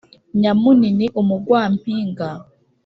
[0.39, 2.29] Nyamunini umugwampinga..